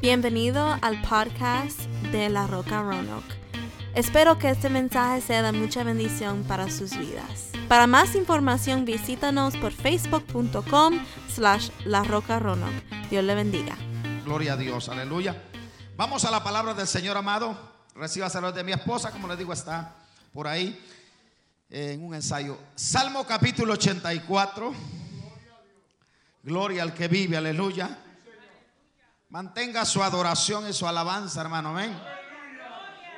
[0.00, 1.78] Bienvenido al podcast
[2.10, 3.34] de La Roca Roanoke.
[3.94, 7.50] Espero que este mensaje sea de mucha bendición para sus vidas.
[7.68, 12.82] Para más información visítanos por facebook.com slash La Roca Roanoke.
[13.10, 13.76] Dios le bendiga.
[14.24, 15.36] Gloria a Dios, aleluya.
[15.98, 17.54] Vamos a la palabra del Señor amado.
[17.94, 19.96] Reciba salud de mi esposa, como les digo, está
[20.32, 20.82] por ahí
[21.68, 22.56] en un ensayo.
[22.74, 24.72] Salmo capítulo 84.
[26.42, 27.98] Gloria al que vive, aleluya.
[29.30, 31.96] Mantenga su adoración y su alabanza, hermano, amén.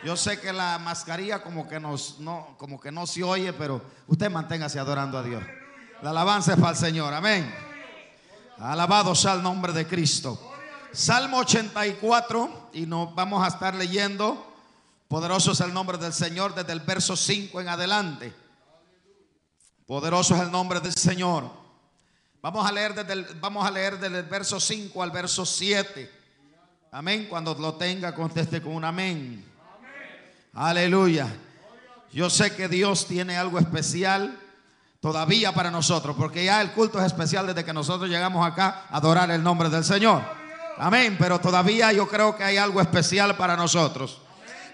[0.05, 1.97] Yo sé que la mascarilla como que, no,
[2.59, 5.43] como que no se oye, pero usted manténgase adorando a Dios.
[6.03, 7.51] La alabanza es para el Señor, amén.
[8.59, 10.39] Alabado sea el nombre de Cristo.
[10.93, 14.55] Salmo 84 y nos vamos a estar leyendo.
[15.09, 18.35] Poderoso es el nombre del Señor desde el verso 5 en adelante.
[19.87, 21.62] Poderoso es el nombre del Señor.
[22.43, 26.11] Vamos a leer desde el, vamos a leer desde el verso 5 al verso 7.
[26.91, 27.29] Amén.
[27.31, 29.45] Cuando lo tenga, conteste con un amén.
[30.53, 31.29] Aleluya.
[32.13, 34.37] Yo sé que Dios tiene algo especial
[34.99, 38.97] todavía para nosotros, porque ya el culto es especial desde que nosotros llegamos acá a
[38.97, 40.21] adorar el nombre del Señor.
[40.79, 44.21] Amén, pero todavía yo creo que hay algo especial para nosotros.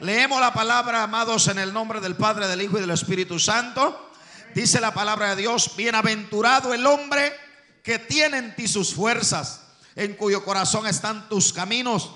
[0.00, 4.10] Leemos la palabra, amados, en el nombre del Padre, del Hijo y del Espíritu Santo.
[4.55, 7.47] Dice la palabra de Dios, bienaventurado el hombre
[7.89, 9.62] que tiene en ti sus fuerzas,
[9.97, 12.11] en cuyo corazón están tus caminos.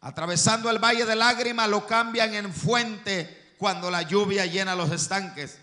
[0.00, 5.60] Atravesando el valle de lágrimas lo cambian en fuente cuando la lluvia llena los estanques.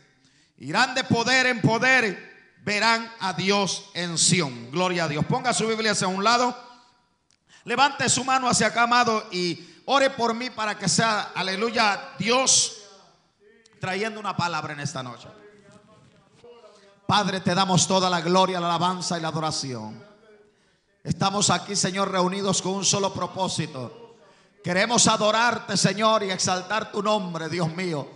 [0.60, 4.72] Irán de poder en poder, verán a Dios en Sión.
[4.72, 5.26] Gloria a Dios.
[5.26, 6.58] Ponga su Biblia hacia un lado.
[7.66, 12.78] Levante su mano hacia acá, amado, y ore por mí para que sea, aleluya, Dios
[13.82, 15.28] trayendo una palabra en esta noche.
[17.10, 20.00] Padre, te damos toda la gloria, la alabanza y la adoración.
[21.04, 24.16] Estamos aquí, Señor, reunidos con un solo propósito.
[24.64, 28.08] Queremos adorarte, Señor, y exaltar tu nombre, Dios mío.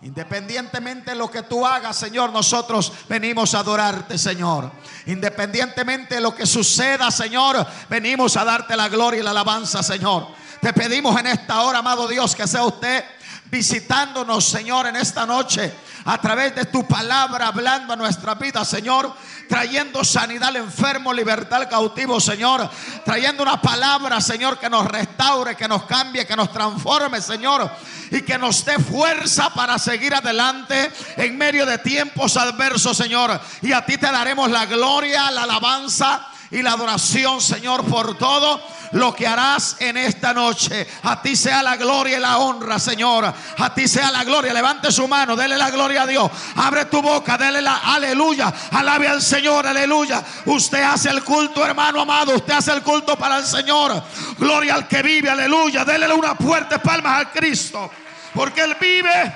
[0.00, 4.72] Independientemente de lo que tú hagas, Señor, nosotros venimos a adorarte, Señor.
[5.06, 10.26] Independientemente de lo que suceda, Señor, venimos a darte la gloria y la alabanza, Señor.
[10.60, 13.04] Te pedimos en esta hora, amado Dios, que sea usted
[13.52, 15.70] visitándonos, Señor, en esta noche,
[16.06, 19.14] a través de tu palabra, hablando a nuestra vida, Señor,
[19.46, 22.70] trayendo sanidad al enfermo, libertad al cautivo, Señor,
[23.04, 27.70] trayendo una palabra, Señor, que nos restaure, que nos cambie, que nos transforme, Señor,
[28.10, 33.38] y que nos dé fuerza para seguir adelante en medio de tiempos adversos, Señor.
[33.60, 38.60] Y a ti te daremos la gloria, la alabanza y la adoración, Señor, por todo
[38.92, 40.86] lo que harás en esta noche.
[41.02, 43.24] A ti sea la gloria y la honra, Señor.
[43.24, 44.52] A ti sea la gloria.
[44.52, 46.30] Levante su mano, dele la gloria a Dios.
[46.56, 48.52] Abre tu boca, dele la aleluya.
[48.70, 50.22] Alabe al Señor, aleluya.
[50.44, 52.36] Usted hace el culto, hermano amado.
[52.36, 54.02] Usted hace el culto para el Señor.
[54.38, 55.86] Gloria al que vive, aleluya.
[55.86, 57.90] Dele una fuerte palmas a Cristo.
[58.34, 59.32] Porque Él vive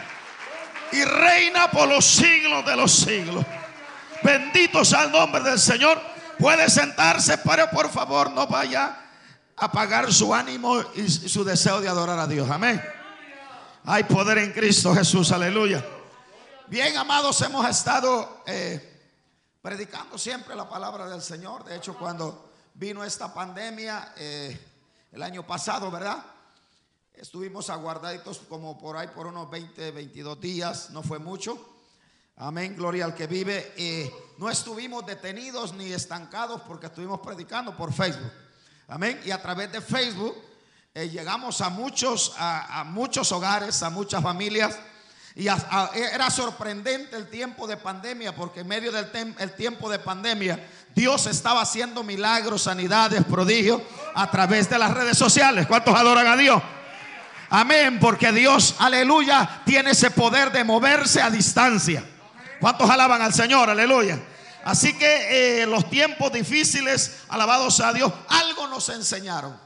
[0.92, 3.42] y reina por los siglos de los siglos.
[4.22, 6.15] Bendito sea el nombre del Señor.
[6.38, 9.06] Puede sentarse, pero por favor no vaya
[9.56, 12.48] apagar su ánimo y su deseo de adorar a Dios.
[12.50, 12.82] Amén.
[13.84, 15.84] Hay poder en Cristo Jesús, aleluya.
[16.66, 19.00] Bien, amados, hemos estado eh,
[19.62, 21.64] predicando siempre la palabra del Señor.
[21.64, 24.58] De hecho, cuando vino esta pandemia eh,
[25.12, 26.22] el año pasado, ¿verdad?
[27.14, 31.75] Estuvimos aguardaditos como por ahí por unos 20, 22 días, no fue mucho.
[32.38, 33.72] Amén, gloria al que vive.
[33.78, 38.30] Eh, no estuvimos detenidos ni estancados porque estuvimos predicando por Facebook.
[38.88, 39.18] Amén.
[39.24, 40.36] Y a través de Facebook
[40.94, 44.78] eh, llegamos a muchos, a, muchos hogares, a muchas familias.
[45.34, 50.62] Y era sorprendente el tiempo de pandemia, porque en medio del tiempo de pandemia,
[50.94, 53.80] Dios estaba haciendo milagros, sanidades, prodigios
[54.14, 55.66] a través de las redes sociales.
[55.66, 56.62] ¿Cuántos adoran a Dios?
[57.48, 62.04] Amén, porque Dios, aleluya, tiene ese poder de moverse a distancia.
[62.60, 63.70] ¿Cuántos alaban al Señor?
[63.70, 64.18] Aleluya.
[64.64, 69.56] Así que eh, los tiempos difíciles, alabados a Dios, algo nos enseñaron.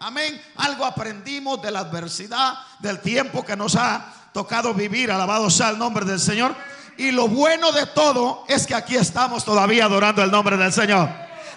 [0.00, 0.42] Amén.
[0.56, 5.12] Algo aprendimos de la adversidad, del tiempo que nos ha tocado vivir.
[5.12, 6.56] Alabado sea el nombre del Señor.
[6.96, 11.08] Y lo bueno de todo es que aquí estamos todavía adorando el nombre del Señor.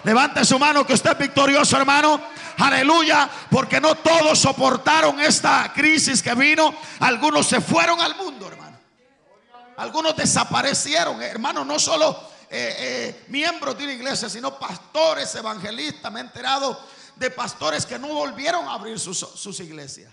[0.04, 2.20] Levante su mano que usted es victorioso, hermano.
[2.58, 3.28] Aleluya.
[3.50, 6.72] Porque no todos soportaron esta crisis que vino.
[7.00, 8.65] Algunos se fueron al mundo, hermano.
[9.76, 11.64] Algunos desaparecieron, hermano.
[11.64, 12.18] No solo
[12.48, 16.10] eh, eh, miembros de una iglesia, sino pastores, evangelistas.
[16.12, 16.78] Me he enterado
[17.16, 20.12] de pastores que no volvieron a abrir sus, sus iglesias.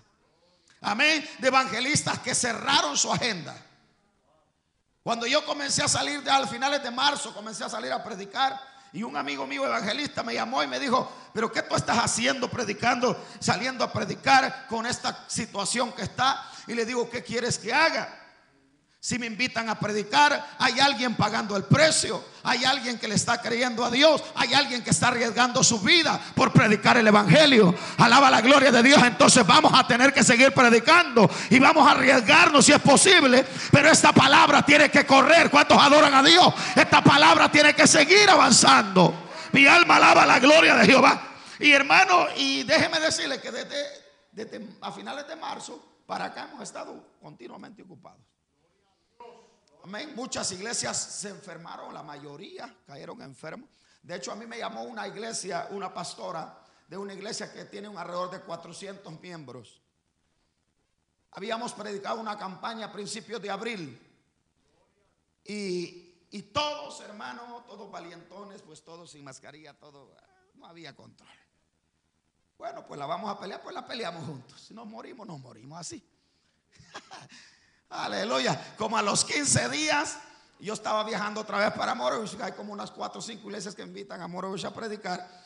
[0.82, 1.28] Amén.
[1.40, 3.56] De evangelistas que cerraron su agenda.
[5.04, 8.58] Cuando yo comencé a salir de, al finales de marzo, comencé a salir a predicar
[8.94, 12.50] Y un amigo mío evangelista me llamó y me dijo, pero ¿qué tú estás haciendo
[12.50, 16.50] predicando, saliendo a predicar con esta situación que está?
[16.68, 18.23] Y le digo, ¿qué quieres que haga?
[19.06, 23.42] Si me invitan a predicar, hay alguien pagando el precio, hay alguien que le está
[23.42, 27.76] creyendo a Dios, hay alguien que está arriesgando su vida por predicar el Evangelio.
[27.98, 31.92] Alaba la gloria de Dios, entonces vamos a tener que seguir predicando y vamos a
[31.92, 35.52] arriesgarnos si es posible, pero esta palabra tiene que correr.
[35.52, 36.54] ¿Cuántos adoran a Dios?
[36.74, 39.32] Esta palabra tiene que seguir avanzando.
[39.52, 41.22] Mi alma alaba la gloria de Jehová.
[41.60, 43.86] Y hermano, y déjeme decirle que desde,
[44.32, 48.33] desde a finales de marzo para acá hemos estado continuamente ocupados.
[49.84, 50.14] Amén.
[50.16, 53.70] Muchas iglesias se enfermaron, la mayoría cayeron enfermos.
[54.02, 56.58] De hecho, a mí me llamó una iglesia, una pastora
[56.88, 59.82] de una iglesia que tiene un alrededor de 400 miembros.
[61.32, 64.00] Habíamos predicado una campaña a principios de abril.
[65.44, 70.16] Y, y todos, hermanos, todos valientones, pues todos sin mascarilla, todo,
[70.56, 71.28] no había control.
[72.58, 74.62] Bueno, pues la vamos a pelear, pues la peleamos juntos.
[74.62, 76.02] Si nos morimos, nos morimos así.
[77.94, 78.74] Aleluya.
[78.78, 80.18] Como a los 15 días,
[80.60, 82.40] yo estaba viajando otra vez para Morovich.
[82.42, 85.43] Hay como unas 4 o 5 iglesias que invitan a Morovich a predicar.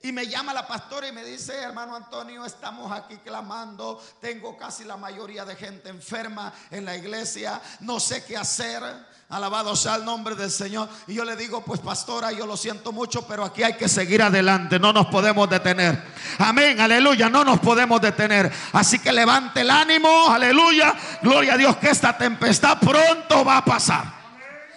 [0.00, 4.84] Y me llama la pastora y me dice, hermano Antonio, estamos aquí clamando, tengo casi
[4.84, 8.80] la mayoría de gente enferma en la iglesia, no sé qué hacer,
[9.28, 10.88] alabado sea el nombre del Señor.
[11.08, 14.22] Y yo le digo, pues pastora, yo lo siento mucho, pero aquí hay que seguir
[14.22, 16.00] adelante, no nos podemos detener.
[16.38, 18.52] Amén, aleluya, no nos podemos detener.
[18.72, 23.64] Así que levante el ánimo, aleluya, gloria a Dios que esta tempestad pronto va a
[23.64, 24.04] pasar.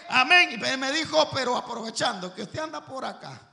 [0.09, 0.49] Amén.
[0.53, 3.50] Y me dijo, pero aprovechando que usted anda por acá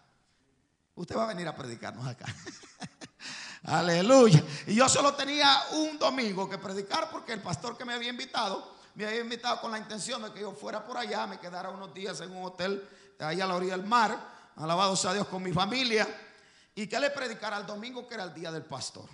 [0.99, 2.27] Usted va a venir a predicarnos acá.
[3.62, 4.43] Aleluya.
[4.67, 8.75] Y yo solo tenía un domingo que predicar porque el pastor que me había invitado,
[8.97, 11.95] me había invitado con la intención de que yo fuera por allá, me quedara unos
[11.95, 12.89] días en un hotel
[13.21, 14.19] ahí a la orilla del mar,
[14.56, 16.05] alabado sea Dios con mi familia,
[16.75, 19.09] y que le predicara el domingo que era el día del pastor.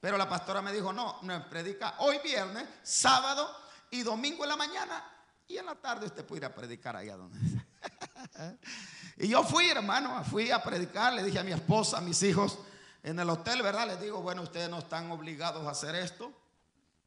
[0.00, 3.50] Pero la pastora me dijo, no, no predica hoy viernes, sábado
[3.90, 5.04] y domingo en la mañana
[5.48, 7.38] y en la tarde usted puede ir a predicar allá donde.
[9.18, 12.58] y yo fui, hermano, fui a predicar, le dije a mi esposa, a mis hijos
[13.02, 13.88] en el hotel, ¿verdad?
[13.88, 16.32] Les digo, bueno, ustedes no están obligados a hacer esto.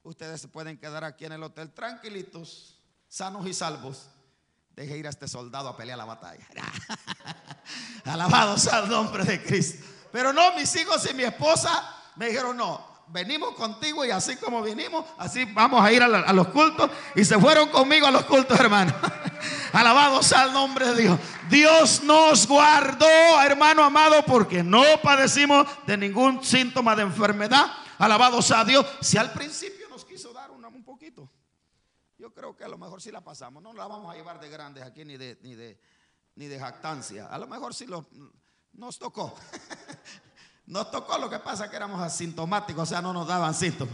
[0.04, 4.10] Ustedes se pueden quedar aquí en el hotel tranquilitos, sanos y salvos.
[4.76, 6.46] Deje ir a este soldado a pelear la batalla.
[8.06, 9.86] Alabado sea el nombre de Cristo.
[10.12, 14.62] Pero no, mis hijos y mi esposa me dijeron, no, venimos contigo y así como
[14.62, 16.90] vinimos, así vamos a ir a, los cultos.
[17.16, 18.94] Y se fueron conmigo a los cultos, hermano.
[19.74, 21.20] Alabado sea el nombre de Dios.
[21.50, 27.72] Dios nos guardó, hermano amado, porque no padecimos de ningún síntoma de enfermedad.
[27.98, 28.86] Alabado sea Dios.
[29.02, 31.30] Si al principio nos quiso dar un, un poquito,
[32.18, 33.64] yo creo que a lo mejor sí la pasamos.
[33.64, 35.80] No la vamos a llevar de grandes aquí ni de, ni de,
[36.36, 37.28] ni de jactancia.
[37.28, 37.88] A lo mejor sí
[38.74, 39.36] nos tocó.
[40.68, 43.94] Nos tocó lo que pasa que éramos asintomáticos, o sea, no nos daban síntomas.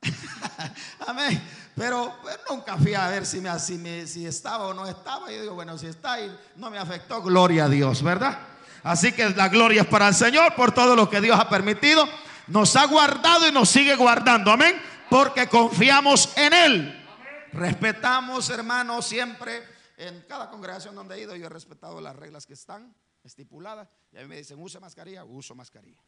[1.06, 1.42] Amén.
[1.76, 5.30] Pero pues, nunca fui a ver si, me, si, estaba o no estaba.
[5.30, 8.38] Yo digo, bueno, si está y no me afectó, gloria a Dios, ¿verdad?
[8.82, 12.08] Así que la gloria es para el Señor por todo lo que Dios ha permitido.
[12.46, 14.50] Nos ha guardado y nos sigue guardando.
[14.50, 14.80] Amén.
[15.08, 17.06] Porque confiamos en Él.
[17.52, 19.62] Respetamos, hermanos, siempre
[19.96, 23.90] en cada congregación donde he ido, yo he respetado las reglas que están estipulada.
[24.12, 26.00] Y a mí me dicen, usa mascarilla, uso mascarilla.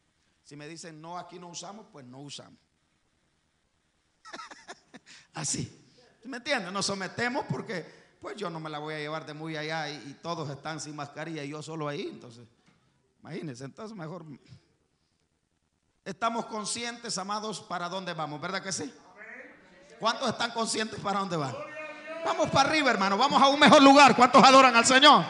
[0.43, 2.59] Si me dicen, no, aquí no usamos, pues no usamos.
[5.35, 5.81] Así.
[6.25, 6.73] ¿Me entiendes?
[6.73, 10.17] Nos sometemos porque pues yo no me la voy a llevar de muy allá y,
[10.23, 12.09] todos están sin mascarilla y yo solo ahí.
[12.13, 12.47] Entonces,
[13.21, 14.25] imagínense, entonces mejor...
[16.05, 18.93] Estamos conscientes, amados, para dónde vamos, ¿verdad que sí?
[20.01, 21.55] ¿Cuántos están conscientes para dónde van?
[22.25, 24.15] Vamos para arriba, hermano, vamos a un mejor lugar.
[24.17, 25.25] ¿Cuántos adoran al Señor?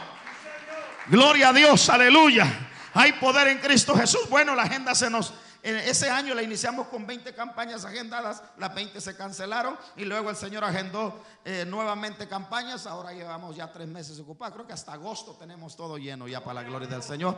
[1.07, 2.69] Gloria a Dios, aleluya.
[2.93, 4.29] Hay poder en Cristo Jesús.
[4.29, 5.33] Bueno, la agenda se nos...
[5.63, 10.35] Ese año la iniciamos con 20 campañas agendadas, las 20 se cancelaron y luego el
[10.35, 12.85] Señor agendó eh, nuevamente campañas.
[12.85, 14.53] Ahora llevamos ya tres meses ocupados.
[14.55, 17.37] Creo que hasta agosto tenemos todo lleno ya para la gloria del Señor.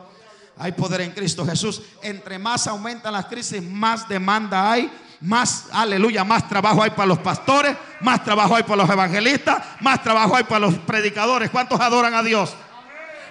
[0.58, 1.84] Hay poder en Cristo Jesús.
[2.02, 4.92] Entre más aumentan las crisis, más demanda hay.
[5.22, 10.04] Más, aleluya, más trabajo hay para los pastores, más trabajo hay para los evangelistas, más
[10.04, 11.50] trabajo hay para los predicadores.
[11.50, 12.54] ¿Cuántos adoran a Dios?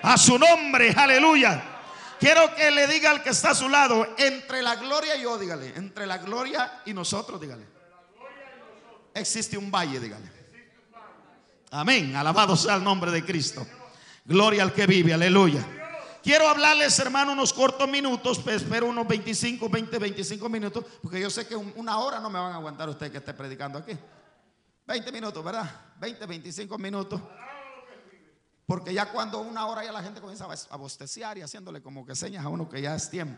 [0.05, 1.74] a su nombre, aleluya.
[2.19, 5.39] Quiero que le diga al que está a su lado, entre la gloria y yo,
[5.39, 7.67] dígale, entre la gloria y nosotros, dígale.
[9.15, 10.33] Existe un valle, dígale.
[11.71, 13.67] Amén, alabado sea el nombre de Cristo.
[14.25, 15.65] Gloria al que vive, aleluya.
[16.23, 21.29] Quiero hablarles, hermano, unos cortos minutos, pues, espero unos 25, 20, 25 minutos, porque yo
[21.29, 23.93] sé que una hora no me van a aguantar ustedes que esté predicando aquí.
[24.87, 25.71] 20 minutos, ¿verdad?
[26.01, 27.21] 20, 25 minutos.
[28.67, 32.15] Porque ya cuando una hora ya la gente comienza a bosteciar y haciéndole como que
[32.15, 33.37] señas a uno que ya es tiempo.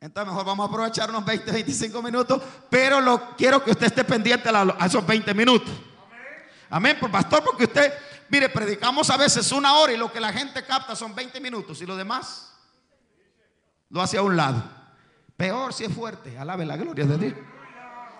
[0.00, 4.04] Entonces mejor vamos a aprovechar unos 20, 25 minutos, pero lo, quiero que usted esté
[4.04, 5.70] pendiente a, esos 20 minutos.
[6.70, 7.92] Amén, por pastor, porque usted,
[8.28, 11.80] mire, predicamos a veces una hora y lo que la gente capta son 20 minutos
[11.80, 12.52] y lo demás
[13.88, 14.62] lo hace a un lado.
[15.36, 17.34] Peor si es fuerte, alabe la gloria de Dios.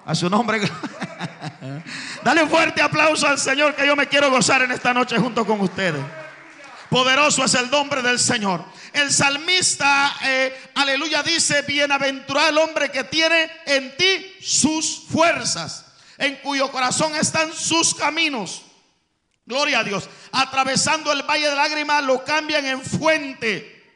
[0.09, 0.59] A su nombre.
[2.25, 5.45] Dale un fuerte aplauso al Señor que yo me quiero gozar en esta noche junto
[5.45, 6.03] con ustedes.
[6.89, 8.65] Poderoso es el nombre del Señor.
[8.95, 15.85] El salmista, eh, aleluya, dice, bienaventurado el hombre que tiene en ti sus fuerzas,
[16.17, 18.63] en cuyo corazón están sus caminos.
[19.45, 20.09] Gloria a Dios.
[20.33, 23.93] Atravesando el valle de lágrimas lo cambian en fuente.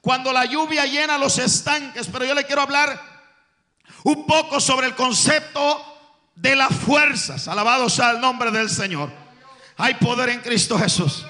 [0.00, 2.06] Cuando la lluvia llena los estanques.
[2.12, 3.11] Pero yo le quiero hablar
[4.04, 5.84] un poco sobre el concepto
[6.34, 7.48] de las fuerzas.
[7.48, 9.10] Alabado sea el nombre del Señor.
[9.76, 11.24] Hay poder en Cristo Jesús.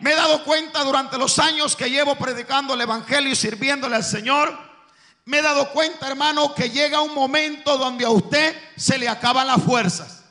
[0.00, 4.04] Me he dado cuenta durante los años que llevo predicando el Evangelio y sirviéndole al
[4.04, 4.58] Señor.
[5.24, 9.46] Me he dado cuenta, hermano, que llega un momento donde a usted se le acaban
[9.46, 10.24] las fuerzas.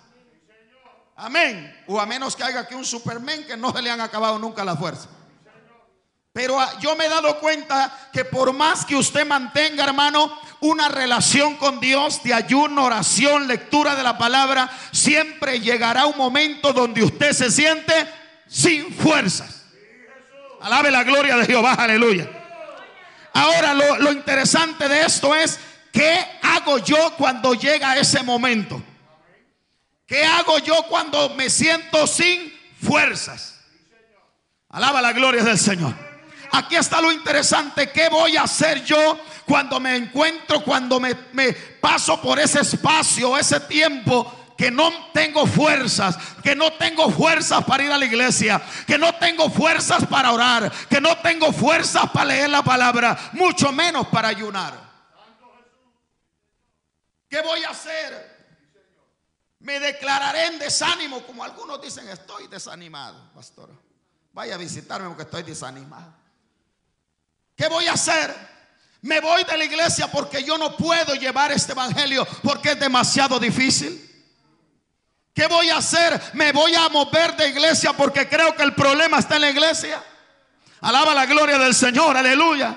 [1.16, 1.84] Amén.
[1.88, 4.66] O a menos que haya aquí un superman que no se le han acabado nunca
[4.66, 5.08] las fuerzas.
[6.34, 10.90] Pero ah, yo me he dado cuenta que por más que usted mantenga, hermano, una
[10.90, 17.04] relación con Dios de ayuno, oración, lectura de la palabra, siempre llegará un momento donde
[17.04, 17.94] usted se siente
[18.48, 19.66] sin fuerzas.
[20.62, 22.30] Alabe la gloria de Jehová, aleluya.
[23.34, 25.60] Ahora lo, interesante de esto es,
[25.92, 28.82] ¿qué hago yo cuando llega ese momento?
[30.06, 33.62] ¿Qué hago yo cuando me siento sin fuerzas?
[34.70, 36.11] Alaba la gloria del Señor.
[36.52, 37.92] Aquí está lo interesante.
[37.92, 41.16] ¿Qué voy a hacer yo cuando me encuentro, cuando me,
[41.80, 47.84] paso por ese espacio, ese tiempo que no tengo fuerzas, que no tengo fuerzas para
[47.84, 52.26] ir a la iglesia, que no tengo fuerzas para orar, que no tengo fuerzas para
[52.26, 54.74] leer la palabra, mucho menos para ayunar.
[57.28, 58.30] ¿Qué voy a hacer?
[59.60, 63.70] Me declararé en desánimo, como algunos dicen, estoy desanimado, pastor.
[64.34, 66.21] Vaya a visitarme porque estoy desanimado.
[67.62, 68.36] ¿Qué voy a hacer?
[69.04, 73.40] Me voy de la iglesia porque yo no puedo llevar este evangelio porque es demasiado
[73.40, 74.02] difícil.
[75.32, 76.20] ¿Qué voy a hacer?
[76.34, 80.04] Me voy a mover de iglesia porque creo que el problema está en la iglesia.
[80.80, 82.76] Alaba la gloria del Señor, aleluya.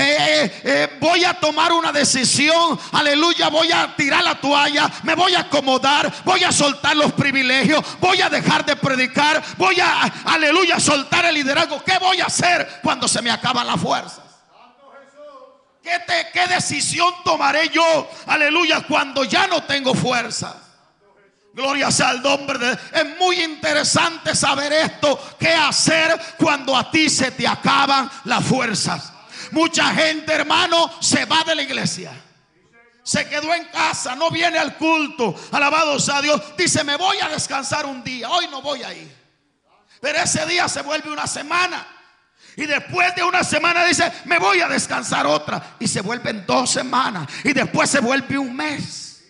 [0.00, 5.16] Eh, eh, eh, voy a tomar una decisión, aleluya, voy a tirar la toalla, me
[5.16, 10.02] voy a acomodar, voy a soltar los privilegios, voy a dejar de predicar, voy a,
[10.26, 11.82] aleluya, soltar el liderazgo.
[11.82, 14.20] ¿Qué voy a hacer cuando se me acaban las fuerzas?
[15.82, 15.98] ¿Qué,
[16.32, 20.54] ¿Qué decisión tomaré yo, aleluya, cuando ya no tengo fuerza?
[21.54, 25.18] Gloria sea al nombre de Es muy interesante saber esto.
[25.40, 29.17] ¿Qué hacer cuando a ti se te acaban las fuerzas?
[29.52, 32.12] Mucha gente, hermano, se va de la iglesia.
[33.02, 35.34] Se quedó en casa, no viene al culto.
[35.52, 36.40] Alabado sea Dios.
[36.58, 38.28] Dice, me voy a descansar un día.
[38.28, 39.16] Hoy no voy a ir.
[40.00, 41.86] Pero ese día se vuelve una semana.
[42.56, 45.76] Y después de una semana dice, me voy a descansar otra.
[45.78, 47.28] Y se vuelven dos semanas.
[47.44, 49.22] Y después se vuelve un mes.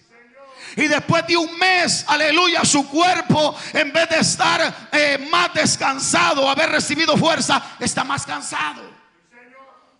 [0.77, 6.49] Y después de un mes, aleluya, su cuerpo, en vez de estar eh, más descansado,
[6.49, 8.98] haber recibido fuerza, está más cansado.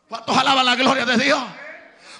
[0.09, 1.43] ¿Cuántos alaban la gloria de Dios?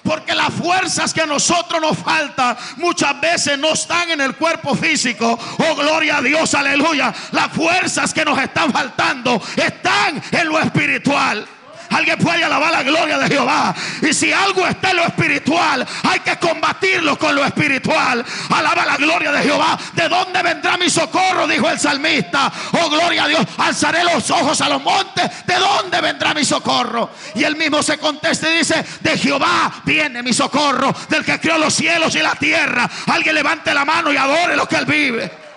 [0.03, 4.75] Porque las fuerzas que a nosotros nos faltan muchas veces no están en el cuerpo
[4.75, 5.37] físico.
[5.57, 7.13] Oh, gloria a Dios, aleluya.
[7.31, 11.45] Las fuerzas que nos están faltando están en lo espiritual.
[11.89, 13.73] Alguien puede alabar la gloria de Jehová.
[14.01, 18.23] Y si algo está en lo espiritual, hay que combatirlo con lo espiritual.
[18.49, 19.77] Alaba la gloria de Jehová.
[19.93, 21.47] ¿De dónde vendrá mi socorro?
[21.47, 22.51] Dijo el salmista.
[22.73, 23.45] Oh, gloria a Dios.
[23.57, 25.45] Alzaré los ojos a los montes.
[25.45, 27.09] ¿De dónde vendrá mi socorro?
[27.35, 30.93] Y él mismo se contesta y dice, de Jehová viene mi socorro.
[31.09, 32.89] Del que creó los cielos y la tierra.
[33.07, 35.48] Alguien levante la mano y adore lo que él vive.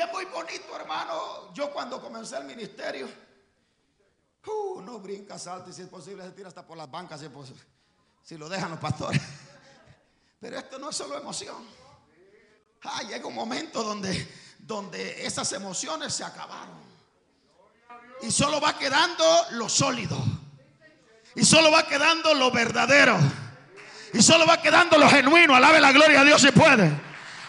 [0.00, 3.08] Es muy bonito, hermano yo cuando comencé el ministerio,
[4.46, 7.28] uh, no brinca, salta y si es posible se tira hasta por las bancas si,
[8.22, 9.20] si lo dejan los pastores.
[10.40, 11.56] Pero esto no es solo emoción.
[12.84, 16.78] Ah, llega un momento donde, donde esas emociones se acabaron.
[18.22, 20.16] Y solo va quedando lo sólido.
[21.34, 23.18] Y solo va quedando lo verdadero.
[24.12, 25.56] Y solo va quedando lo genuino.
[25.56, 26.88] Alabe la gloria a Dios si puede.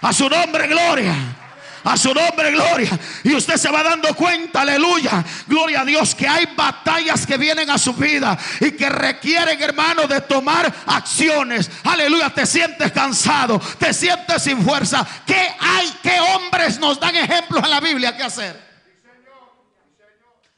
[0.01, 1.38] A su nombre, gloria.
[1.83, 2.97] A su nombre, gloria.
[3.23, 5.23] Y usted se va dando cuenta, aleluya.
[5.47, 10.07] Gloria a Dios, que hay batallas que vienen a su vida y que requieren, hermano,
[10.07, 11.69] de tomar acciones.
[11.83, 15.05] Aleluya, te sientes cansado, te sientes sin fuerza.
[15.25, 15.93] ¿Qué hay?
[16.03, 18.69] ¿Qué hombres nos dan ejemplos en la Biblia qué hacer?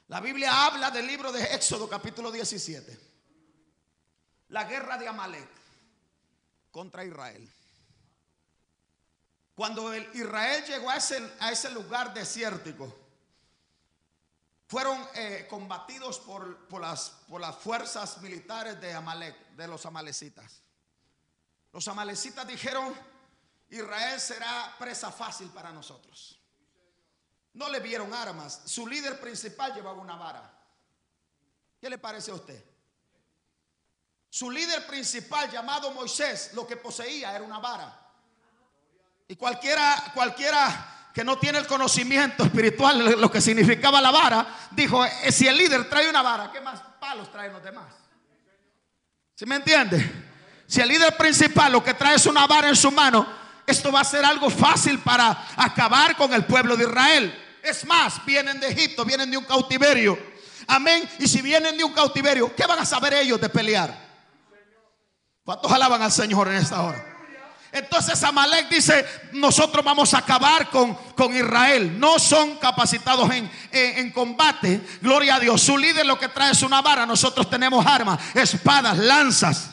[0.08, 3.00] La Biblia habla del libro de Éxodo capítulo 17.
[4.50, 5.48] La guerra de Amalek
[6.70, 7.48] contra Israel.
[9.62, 12.92] Cuando el Israel llegó a ese, lugar desértico,
[14.66, 20.64] fueron eh, combatidos por, por, las, por las fuerzas militares de Amalek, de los amalecitas.
[21.72, 22.92] Los amalecitas dijeron,
[23.70, 26.40] Israel será presa fácil para nosotros.
[27.54, 28.64] No le vieron armas.
[28.66, 30.60] Su líder principal llevaba una vara.
[31.80, 32.66] ¿Qué le parece a usted?
[34.28, 38.01] Su líder principal llamado Moisés, lo que poseía era una vara.
[39.32, 45.06] Y cualquiera, cualquiera que no tiene el conocimiento espiritual, lo que significaba la vara, dijo,
[45.06, 47.86] eh, si el líder trae una vara, ¿qué más palos traen los demás?
[49.34, 50.26] ¿Sí me entiende?
[50.68, 53.26] Si el líder principal lo que trae es una vara en su mano,
[53.66, 57.58] esto va a ser algo fácil para acabar con el pueblo de Israel.
[57.64, 60.20] Es más, vienen de Egipto, vienen de un cautiverio.
[60.68, 61.10] Amén.
[61.20, 63.98] Y si vienen de un cautiverio, ¿qué van a saber ellos de pelear?
[65.46, 67.11] ¿Cuántos alaban al Señor en esta hora?
[67.72, 71.98] Entonces Amalek dice, nosotros vamos a acabar con, con Israel.
[71.98, 74.82] No son capacitados en, en, combate.
[75.02, 75.62] Gloria a Dios.
[75.62, 77.06] Su líder lo que trae es una vara.
[77.06, 79.70] Nosotros tenemos armas, espadas, lanzas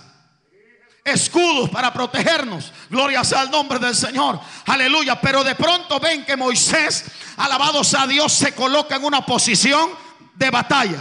[1.05, 2.73] escudos para protegernos.
[2.91, 4.39] Gloria sea al nombre del Señor.
[4.67, 5.21] Aleluya.
[5.21, 7.05] Pero de pronto ven que Moisés,
[7.37, 9.91] alabados a Dios, se coloca en una posición
[10.35, 10.99] de batalla.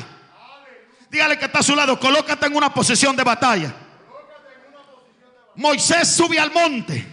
[1.09, 3.73] Dígale que está a su lado, colócate en una posición de batalla.
[5.57, 7.05] Moisés sube al monte.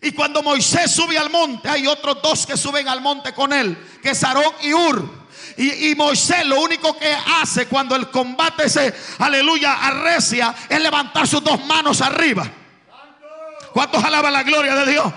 [0.00, 3.76] Y cuando Moisés sube al monte, hay otros dos que suben al monte con él,
[4.02, 5.18] que es Aarón y Ur.
[5.56, 11.42] Y, Moisés lo único que hace cuando el combate se, aleluya, arrecia, es levantar sus
[11.42, 12.48] dos manos arriba.
[13.72, 15.12] ¿Cuántos alaban la gloria de Dios?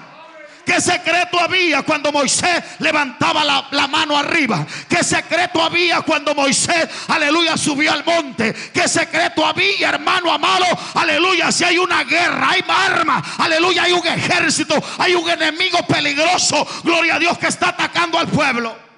[0.65, 4.65] ¿Qué secreto había cuando Moisés levantaba la, mano arriba?
[4.88, 8.53] ¿Qué secreto había cuando Moisés, aleluya, subió al monte?
[8.74, 10.65] ¿Qué secreto había, hermano amado?
[10.94, 16.65] Aleluya, si hay una guerra, hay armas, aleluya, hay un ejército, hay un enemigo peligroso,
[16.84, 18.90] gloria a Dios que está atacando al pueblo.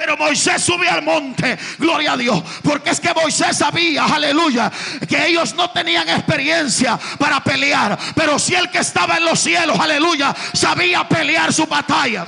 [0.00, 4.72] Pero Moisés sube al monte, gloria a Dios, porque es que Moisés sabía, aleluya,
[5.06, 9.78] que ellos no tenían experiencia para pelear, pero si el que estaba en los cielos,
[9.78, 12.26] aleluya, sabía pelear su batalla.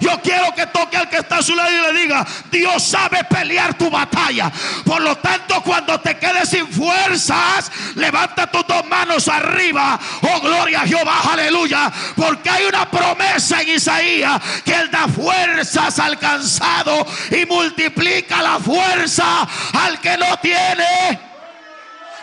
[0.00, 3.24] Yo quiero que toque al que está a su lado y le diga, Dios sabe
[3.24, 4.50] pelear tu batalla.
[4.84, 9.98] Por lo tanto, cuando te quedes sin fuerzas, levanta tus dos manos arriba.
[10.22, 11.90] Oh, gloria a Jehová, aleluya.
[12.16, 18.58] Porque hay una promesa en Isaías que Él da fuerzas al cansado y multiplica la
[18.58, 21.28] fuerza al que no tiene.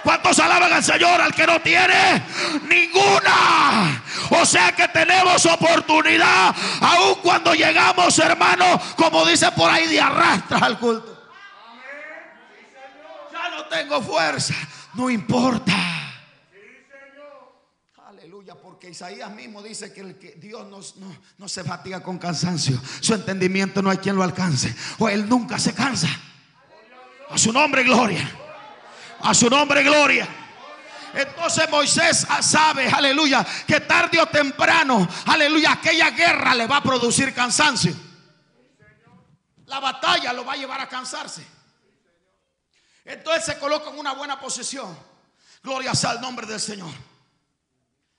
[0.06, 2.24] ¿Cuántos alaban al Señor al que no tiene?
[2.70, 4.04] Ninguna.
[4.30, 10.62] O sea que tenemos oportunidad, aun cuando llegamos, hermano, como dice por ahí, de arrastras
[10.62, 11.28] al culto.
[13.34, 14.54] Ya no tengo fuerza,
[14.94, 15.74] no importa.
[18.06, 20.04] Aleluya, porque Isaías mismo dice que,
[20.40, 20.82] Dios no,
[21.40, 22.80] no se fatiga con cansancio.
[23.00, 24.76] Su entendimiento no hay quien lo alcance.
[25.00, 26.10] O Él nunca se cansa.
[27.28, 28.45] A su nombre, gloria.
[29.22, 30.28] A su nombre, gloria.
[31.16, 37.34] Entonces Moisés sabe, aleluya, que tarde o temprano, aleluya, aquella guerra le va a producir
[37.34, 37.96] cansancio.
[39.68, 41.46] La batalla lo va a llevar a cansarse.
[43.06, 44.98] Entonces se coloca en una buena posición.
[45.64, 46.92] Gloria sea al nombre del Señor.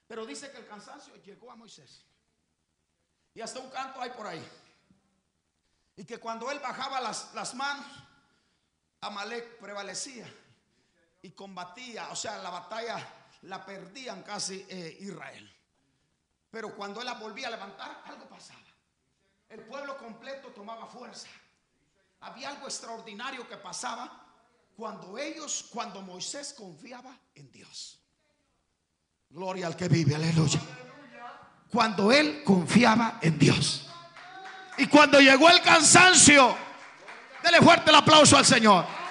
[0.08, 2.02] Pero dice que el cansancio llegó a Moisés.
[3.34, 4.42] Y hasta un canto hay por ahí.
[5.96, 7.86] Y que cuando él bajaba las, las manos,
[9.02, 10.26] Amalek prevalecía
[11.26, 13.04] y combatía, o sea, la batalla
[13.42, 15.52] la perdían casi eh, Israel.
[16.52, 18.60] Pero cuando él la volvía a levantar, algo pasaba.
[19.48, 21.26] El pueblo completo tomaba fuerza.
[22.20, 24.24] Había algo extraordinario que pasaba
[24.76, 27.98] cuando ellos, cuando Moisés confiaba en Dios.
[29.28, 30.60] Gloria al que vive, aleluya.
[31.72, 33.90] Cuando él confiaba en Dios.
[34.78, 36.56] Y cuando llegó el cansancio,
[37.42, 39.05] dele fuerte el aplauso al Señor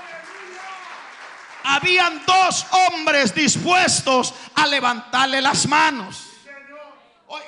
[1.65, 6.27] habían dos hombres dispuestos a levantarle las manos.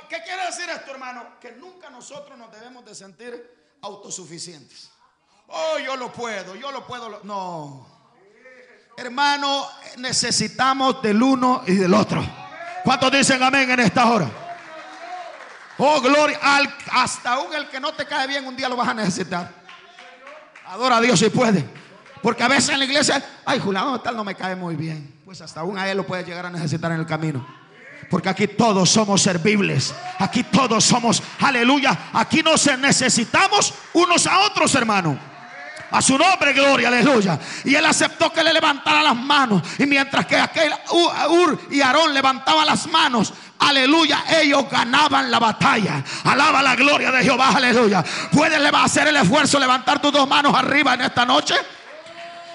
[0.09, 1.37] ¿Qué quiere decir esto, hermano?
[1.39, 4.89] Que nunca nosotros nos debemos de sentir autosuficientes.
[5.47, 7.21] Oh, yo lo puedo, yo lo puedo.
[7.23, 7.85] No.
[8.97, 12.25] Hermano, necesitamos del uno y del otro.
[12.83, 14.29] ¿Cuántos dicen amén en esta hora?
[15.77, 16.39] Oh, gloria.
[16.41, 19.51] Al, hasta aún el que no te cae bien un día lo vas a necesitar.
[20.65, 21.86] Adora a Dios si puede.
[22.27, 25.17] Porque a veces en la iglesia, ay, Julián, tal no me cae muy bien.
[25.23, 27.47] Pues hasta aún a él lo puede llegar a necesitar en el camino.
[28.09, 29.95] Porque aquí todos somos servibles.
[30.19, 31.97] Aquí todos somos, aleluya.
[32.11, 35.17] Aquí nos necesitamos unos a otros, hermano.
[35.89, 37.39] A su nombre, gloria, aleluya.
[37.63, 39.61] Y él aceptó que le levantara las manos.
[39.79, 40.73] Y mientras que aquel
[41.29, 46.03] Ur y Aarón levantaban las manos, aleluya, ellos ganaban la batalla.
[46.25, 48.03] Alaba la gloria de Jehová, aleluya.
[48.33, 51.55] Puedes hacer el esfuerzo, levantar tus dos manos arriba en esta noche.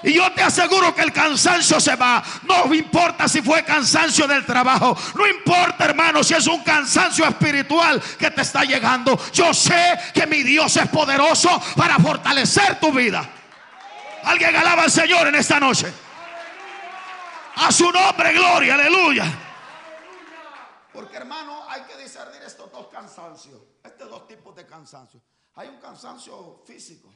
[0.03, 2.23] Y yo te aseguro que el cansancio se va.
[2.43, 4.97] No importa si fue cansancio del trabajo.
[5.15, 9.19] No importa, hermano, si es un cansancio espiritual que te está llegando.
[9.33, 13.29] Yo sé que mi Dios es poderoso para fortalecer tu vida.
[14.25, 15.93] Alguien alaba al Señor en esta noche.
[17.57, 19.27] A su nombre, gloria, aleluya.
[20.93, 23.61] Porque hermano, hay que discernir estos dos cansancios.
[23.85, 25.21] Estos dos tipos de cansancio.
[25.55, 27.13] Hay un cansancio físico.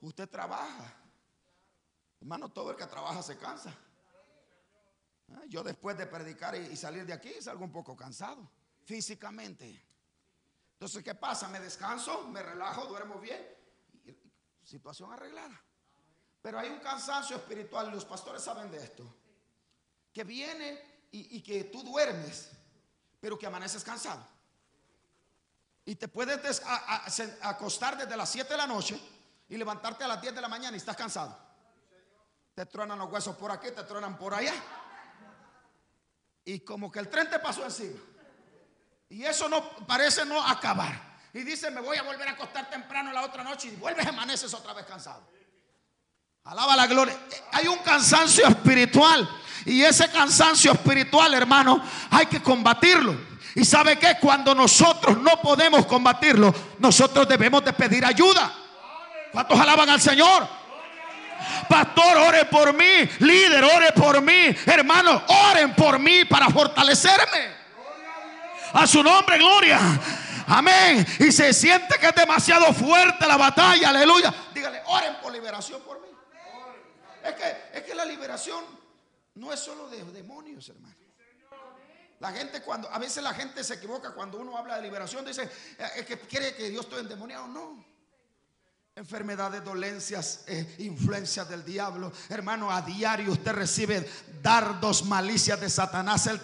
[0.00, 1.03] Usted trabaja
[2.24, 3.70] Hermano, todo el que trabaja se cansa.
[5.34, 8.50] Ah, yo después de predicar y salir de aquí salgo un poco cansado
[8.86, 9.84] físicamente.
[10.72, 11.48] Entonces, ¿qué pasa?
[11.48, 13.46] Me descanso, me relajo, duermo bien.
[14.62, 15.62] Situación arreglada.
[16.40, 19.04] Pero hay un cansancio espiritual, los pastores saben de esto,
[20.10, 22.52] que viene y, que tú duermes,
[23.20, 24.26] pero que amaneces cansado.
[25.84, 26.62] Y te puedes
[27.42, 28.98] acostar desde las 7 de la noche
[29.46, 31.44] y levantarte a las 10 de la mañana y estás cansado.
[32.54, 34.54] Te truenan los huesos por aquí, te truenan por allá.
[36.44, 37.98] Y como que el tren te pasó encima.
[39.08, 41.14] Y eso no parece no acabar.
[41.32, 44.52] Y dice, me voy a volver a acostar temprano la otra noche y vuelves amaneces
[44.54, 45.26] otra vez cansado.
[46.44, 47.18] Alaba la gloria.
[47.52, 49.28] Hay un cansancio espiritual.
[49.64, 53.16] Y ese cansancio espiritual, hermano, hay que combatirlo.
[53.54, 58.52] Y sabe que cuando nosotros no podemos combatirlo, nosotros debemos de pedir ayuda.
[59.32, 60.46] ¿Cuántos alaban al Señor?
[61.68, 63.08] Pastor, ore por mí.
[63.20, 64.54] Líder, ore por mí.
[64.66, 67.54] Hermanos, oren por mí para fortalecerme.
[68.72, 69.78] A su nombre, gloria.
[70.46, 71.06] Amén.
[71.20, 73.90] Y se siente que es demasiado fuerte la batalla.
[73.90, 74.34] Aleluya.
[74.52, 76.08] Dígale, oren por liberación por mí.
[77.22, 78.64] Es que, es que la liberación
[79.34, 80.94] no es solo de demonios, hermano.
[82.20, 85.42] La gente cuando, a veces la gente se equivoca cuando uno habla de liberación, dice,
[85.42, 87.46] eh, es que quiere que Dios esté endemoniado.
[87.48, 87.84] No.
[88.96, 92.12] Enfermedades, dolencias, eh, influencias del diablo.
[92.28, 94.08] Hermano, a diario usted recibe
[94.40, 96.28] dardos, malicias de Satanás.
[96.28, 96.40] Él,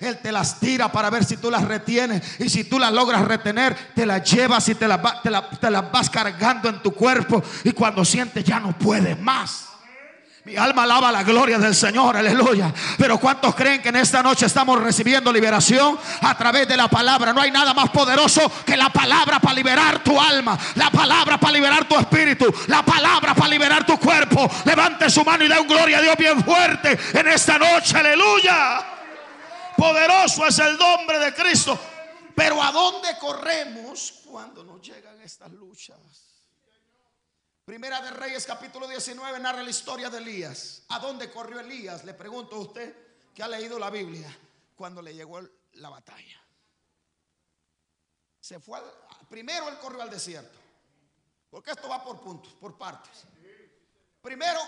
[0.00, 2.40] él, te las tira para ver si tú las retienes.
[2.40, 5.92] Y si tú las logras retener, te las llevas y te las, te, te las
[5.92, 7.40] vas cargando en tu cuerpo.
[7.62, 9.71] Y cuando sientes ya no puedes más.
[10.44, 12.74] Mi alma alaba la gloria del Señor, aleluya.
[12.98, 17.32] Pero ¿cuántos creen que en esta noche estamos recibiendo liberación a través de la palabra?
[17.32, 21.52] No hay nada más poderoso que la palabra para liberar tu alma, la palabra para
[21.52, 24.50] liberar tu espíritu, la palabra para liberar tu cuerpo.
[24.64, 28.84] Levante su mano y dé un gloria a Dios bien fuerte en esta noche, aleluya.
[29.76, 31.78] Poderoso es el nombre de Cristo.
[32.34, 36.31] Pero ¿a dónde corremos cuando nos llegan estas luchas?
[37.64, 40.82] Primera de Reyes capítulo 19 narra la historia de Elías.
[40.88, 42.04] ¿A dónde corrió Elías?
[42.04, 42.94] Le pregunto a usted
[43.32, 44.36] que ha leído la Biblia
[44.74, 45.40] cuando le llegó
[45.74, 46.40] la batalla.
[48.40, 48.80] Se fue
[49.28, 50.58] primero él corrió al desierto.
[51.50, 53.24] Porque esto va por puntos, por partes.
[54.20, 54.58] Primero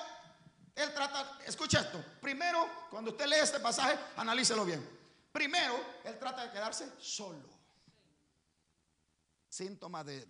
[0.76, 4.88] él trata, escucha esto, primero cuando usted lee este pasaje, analícelo bien.
[5.32, 7.48] Primero él trata de quedarse solo.
[9.48, 10.26] Síntoma de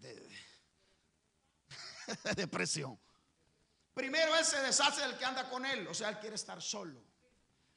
[2.36, 2.98] depresión.
[3.94, 7.00] Primero él se deshace del que anda con él, o sea, él quiere estar solo.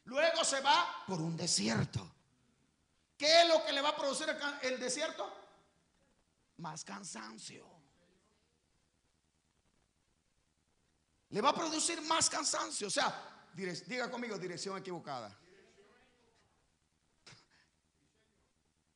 [0.05, 2.15] Luego se va por un desierto.
[3.17, 4.27] ¿Qué es lo que le va a producir
[4.61, 5.31] el desierto?
[6.57, 7.67] Más cansancio.
[11.29, 12.87] Le va a producir más cansancio.
[12.87, 15.37] O sea, diga conmigo, dirección equivocada.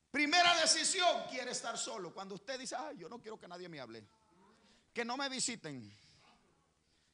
[0.10, 2.14] Primera decisión, quiere estar solo.
[2.14, 4.08] Cuando usted dice, ay, yo no quiero que nadie me hable
[4.94, 5.92] que no me visiten.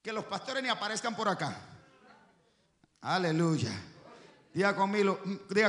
[0.01, 1.59] Que los pastores ni aparezcan por acá.
[3.01, 3.71] Aleluya.
[4.53, 5.19] Diga conmigo,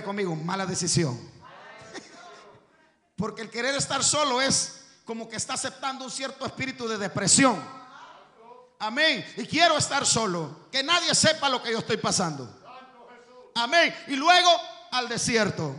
[0.05, 1.19] conmigo, mala decisión.
[3.17, 7.63] Porque el querer estar solo es como que está aceptando un cierto espíritu de depresión.
[8.79, 9.25] Amén.
[9.37, 10.69] Y quiero estar solo.
[10.71, 12.49] Que nadie sepa lo que yo estoy pasando.
[13.55, 13.95] Amén.
[14.07, 14.51] Y luego
[14.93, 15.75] al desierto.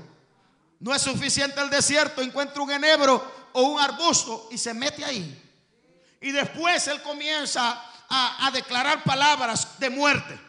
[0.79, 2.21] No es suficiente el desierto.
[2.21, 5.48] Encuentra un enebro o un arbusto y se mete ahí.
[6.21, 10.39] Y después él comienza a, declarar palabras de muerte.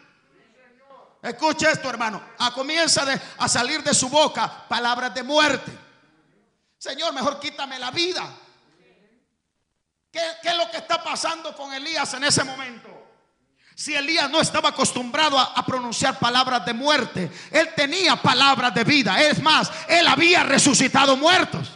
[1.21, 2.21] Escucha esto, hermano.
[2.39, 3.05] A comienza
[3.37, 5.71] a salir de su boca palabras de muerte.
[6.77, 8.27] Señor, mejor quítame la vida.
[10.11, 12.89] ¿Qué, es lo que está pasando con Elías en ese momento?
[13.75, 18.83] Si Elías no estaba acostumbrado a, a, pronunciar palabras de muerte, él tenía palabras de
[18.83, 19.21] vida.
[19.21, 21.71] Es más, él había resucitado muertos.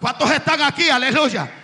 [0.00, 0.88] ¿Cuántos están aquí?
[0.88, 1.57] Aleluya.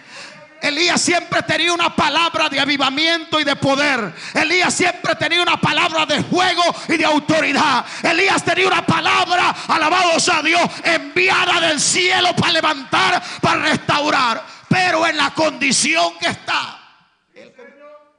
[0.64, 4.14] Elías siempre tenía una palabra de avivamiento y de poder.
[4.32, 7.84] Elías siempre tenía una palabra de juego y de autoridad.
[8.02, 14.42] Elías tenía una palabra, alabados a Dios, enviada del cielo para levantar, para restaurar.
[14.66, 16.80] Pero en la condición que está.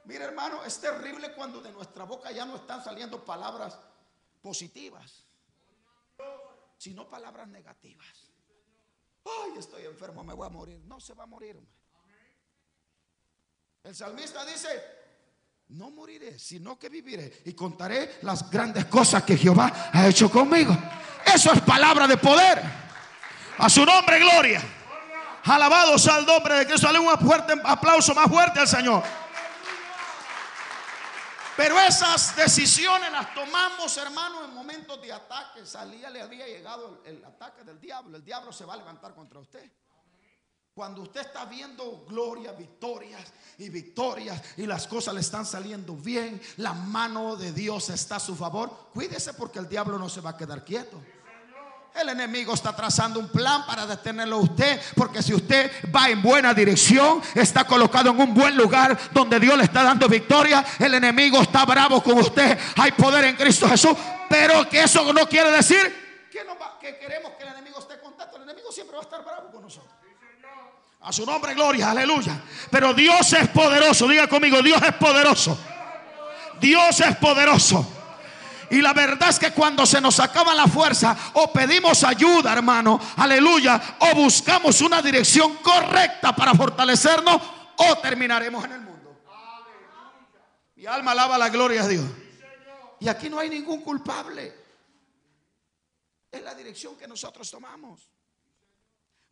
[0.04, 3.76] Mira hermano, es terrible cuando de nuestra boca ya no están saliendo palabras
[4.40, 5.24] positivas,
[6.78, 8.30] sino palabras negativas.
[9.24, 10.80] Ay, estoy enfermo, me voy a morir.
[10.84, 11.60] No se va a morir.
[13.86, 14.68] El salmista dice,
[15.68, 20.76] no moriré, sino que viviré y contaré las grandes cosas que Jehová ha hecho conmigo.
[21.24, 22.60] Eso es palabra de poder.
[23.58, 24.60] A su nombre, gloria.
[25.44, 26.88] Alabado sea el nombre de Cristo.
[26.88, 29.04] Dale un fuerte aplauso más fuerte al Señor.
[31.56, 35.64] Pero esas decisiones las tomamos, hermano, en momentos de ataque.
[35.64, 38.16] Salía, le había llegado el, ataque del diablo.
[38.16, 39.70] El diablo se va a levantar contra usted.
[40.76, 43.22] Cuando usted está viendo gloria, victorias
[43.56, 48.20] y victorias y las cosas le están saliendo bien, la mano de Dios está a
[48.20, 51.00] su favor, cuídese porque el diablo no se va a quedar quieto.
[51.98, 56.20] El enemigo está trazando un plan para detenerlo a usted, porque si usted va en
[56.20, 60.92] buena dirección, está colocado en un buen lugar donde Dios le está dando victoria, el
[60.92, 62.58] enemigo está bravo con usted.
[62.76, 63.96] Hay poder en Cristo Jesús,
[64.28, 67.98] pero que eso no quiere decir que, no va, que queremos que el enemigo esté
[67.98, 68.36] contento.
[68.36, 69.95] El enemigo siempre va a estar bravo con nosotros.
[71.06, 72.42] A su nombre, gloria, aleluya.
[72.68, 74.08] Pero Dios es poderoso.
[74.08, 75.56] Diga conmigo, Dios es poderoso.
[76.60, 77.92] Dios es poderoso.
[78.70, 83.00] Y la verdad es que cuando se nos acaba la fuerza o pedimos ayuda, hermano,
[83.18, 87.40] aleluya, o buscamos una dirección correcta para fortalecernos,
[87.76, 89.22] o terminaremos en el mundo.
[90.74, 92.04] Mi alma alaba la gloria a Dios.
[92.98, 94.52] Y aquí no hay ningún culpable.
[96.32, 98.15] Es la dirección que nosotros tomamos.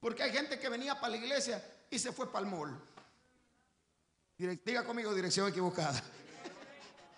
[0.05, 2.79] Porque hay gente que venía para la iglesia y se fue para el mall.
[4.37, 5.99] Diga conmigo dirección equivocada.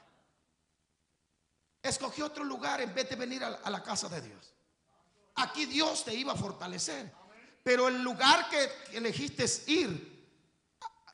[1.83, 4.55] Escogió otro lugar en vez de venir a la casa de Dios.
[5.35, 7.13] Aquí Dios te iba a fortalecer.
[7.65, 10.25] Pero el lugar que elegiste ir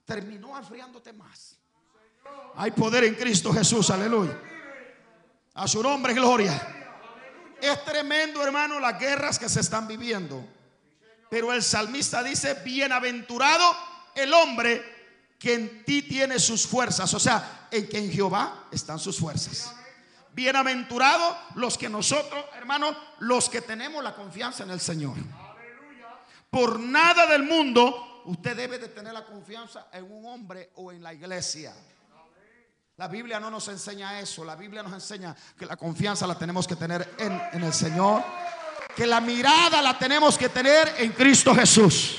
[0.05, 1.57] terminó enfriándote más.
[2.57, 4.39] Hay poder en Cristo Jesús, aleluya.
[5.55, 6.53] A su nombre, gloria.
[7.59, 10.47] Es tremendo, hermano, las guerras que se están viviendo.
[11.33, 13.64] Pero el salmista dice, bienaventurado
[14.14, 14.85] el hombre
[15.38, 17.14] que en ti tiene sus fuerzas.
[17.14, 19.75] O sea, en que en Jehová están sus fuerzas.
[20.35, 25.14] Bienaventurados los que nosotros, hermanos, los que tenemos la confianza en el Señor.
[26.51, 31.03] Por nada del mundo usted debe de tener la confianza en un hombre o en
[31.03, 31.73] la iglesia.
[32.99, 34.45] La Biblia no nos enseña eso.
[34.45, 38.23] La Biblia nos enseña que la confianza la tenemos que tener en, en el Señor.
[38.96, 42.18] Que la mirada la tenemos que tener en Cristo Jesús.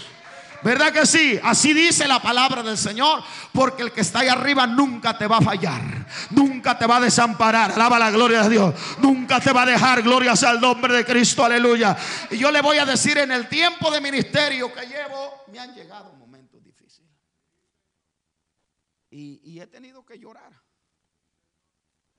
[0.63, 1.37] ¿Verdad que sí?
[1.43, 3.21] Así dice la palabra del Señor.
[3.51, 6.07] Porque el que está ahí arriba nunca te va a fallar.
[6.31, 7.73] Nunca te va a desamparar.
[7.73, 8.73] Alaba la gloria de Dios.
[8.99, 10.01] Nunca te va a dejar.
[10.01, 11.43] Gloria sea el nombre de Cristo.
[11.43, 11.95] Aleluya.
[12.31, 15.75] Y yo le voy a decir en el tiempo de ministerio que llevo, me han
[15.75, 17.11] llegado momentos difíciles.
[19.09, 20.53] Y he tenido que llorar.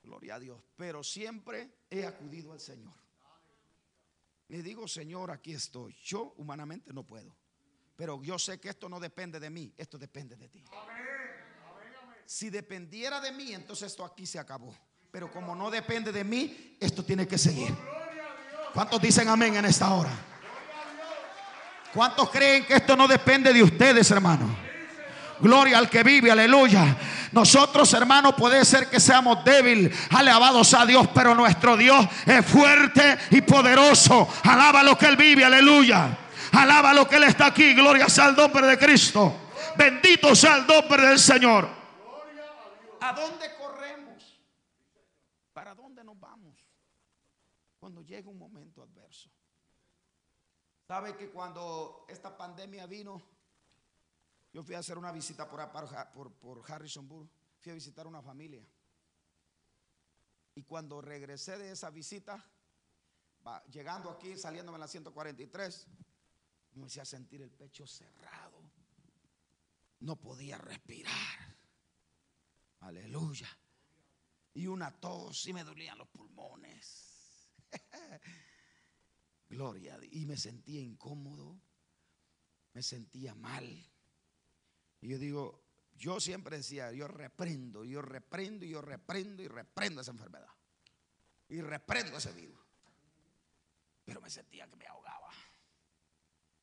[0.03, 0.61] Gloria a Dios.
[0.77, 3.04] Pero siempre he acudido al Señor.
[4.49, 5.97] Le digo, Señor, aquí estoy.
[6.05, 7.37] Yo humanamente no puedo.
[7.97, 10.65] Pero yo sé que esto no depende de mí, esto depende de ti.
[12.27, 14.75] Si dependiera de mí, entonces esto aquí se acabó.
[15.11, 17.73] Pero como no depende de mí, esto tiene que seguir.
[18.73, 20.11] ¿Cuántos dicen amén en esta hora?
[21.95, 24.57] ¿Cuántos creen que esto no depende de ustedes, hermano?
[25.39, 26.99] Gloria al que vive, aleluya.
[27.35, 33.19] Nosotros, hermanos, puede ser que seamos débiles, alabados a Dios, pero nuestro Dios es fuerte
[33.31, 34.29] y poderoso.
[34.45, 36.17] Alaba lo que Él vive, aleluya.
[36.53, 37.75] Alaba lo que Él está aquí.
[37.75, 39.49] Gloria sea el nombre de Cristo.
[39.77, 41.69] Bendito sea el nombre del Señor.
[43.01, 44.41] ¿A dónde corremos?
[45.53, 46.57] ¿Para dónde nos vamos?
[47.81, 49.29] Cuando llega un momento adverso.
[50.87, 53.21] ¿Sabe que cuando esta pandemia vino,
[54.55, 55.61] yo fui a hacer una visita por,
[56.13, 58.65] por, por Harrisonburg, fui a visitar una familia.
[60.55, 62.41] Y cuando regresé de esa visita,
[63.73, 65.89] llegando aquí, saliéndome en la 143,
[66.75, 68.63] me hacía sentir el pecho cerrado.
[69.99, 71.57] No podía respirar.
[72.79, 73.49] Aleluya.
[74.53, 77.51] Y una tos y me dolían los pulmones.
[79.49, 79.99] Gloria.
[80.13, 81.61] Y me sentía incómodo.
[82.73, 83.91] me sentía mal.
[85.05, 85.63] Y yo digo,
[85.97, 90.49] yo siempre decía, yo reprendo, yo reprendo, yo reprendo y reprendo esa enfermedad.
[91.47, 92.59] Y reprendo ese virus.
[94.03, 95.29] Pero me sentía que me ahogaba.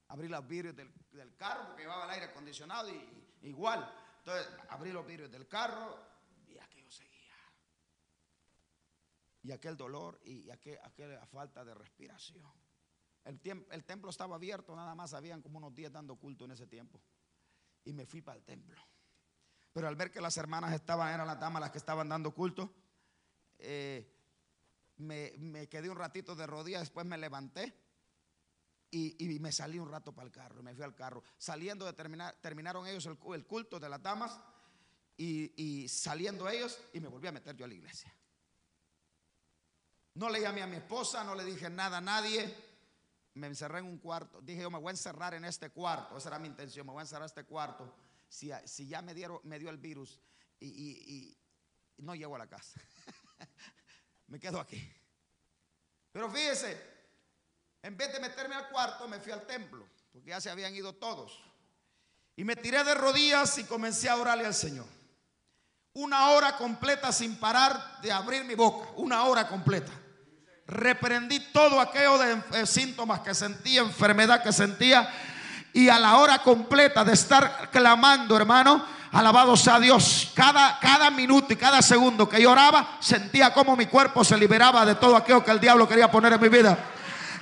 [0.07, 0.91] Abrí los vidrios del,
[1.37, 3.87] carro porque llevaba el aire acondicionado y igual.
[4.17, 5.99] Entonces abrí los vidrios del carro
[6.47, 7.35] y aquello seguía.
[9.43, 12.51] Y aquel dolor y aquella falta de respiración.
[13.23, 16.65] El, el templo estaba abierto, nada más habían como unos días dando culto en ese
[16.65, 16.99] tiempo.
[17.85, 18.81] Y me fui para el templo.
[19.73, 22.73] Pero al ver que las hermanas estaban, eran las damas las que estaban dando culto,
[23.59, 24.11] eh,
[24.97, 27.73] me, quedé un ratito de rodillas, después me levanté
[28.91, 31.23] y, me salí un rato para el carro, me fui al carro.
[31.37, 34.39] Saliendo de terminar, terminaron ellos el, culto de las damas
[35.15, 38.13] y, y, saliendo ellos y me volví a meter yo a la iglesia.
[40.15, 42.53] No le llamé a mi esposa, no le dije nada a nadie,
[43.33, 44.41] me encerré en un cuarto.
[44.41, 46.99] Dije yo me voy a encerrar en este cuarto, esa era mi intención, me voy
[46.99, 47.93] a encerrar en este cuarto.
[48.27, 50.19] Si, si ya me, dieron, me dio el virus
[50.59, 51.37] y, y
[51.97, 52.79] no llego a la casa.
[54.27, 54.81] me quedo aquí.
[56.11, 56.79] Pero fíjese,
[57.81, 60.93] en vez de meterme al cuarto, me fui al templo, porque ya se habían ido
[60.93, 61.41] todos.
[62.35, 64.87] Y me tiré de rodillas y comencé a orarle al Señor.
[65.93, 69.91] Una hora completa sin parar de abrir mi boca, una hora completa.
[70.71, 75.07] Reprendí todo aquello de eh, síntomas que sentía, enfermedad que sentía.
[75.73, 80.31] Y a la hora completa de estar clamando, hermano, Alabado sea Dios.
[80.33, 84.85] Cada, cada minuto y cada segundo que yo oraba, sentía como mi cuerpo se liberaba
[84.85, 86.77] de todo aquello que el diablo quería poner en mi vida.